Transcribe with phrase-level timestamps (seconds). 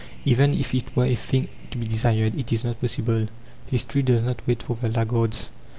[0.25, 3.27] Even if it were a thing to be desired, it is not possible.
[3.67, 5.51] History does not wait for the laggards.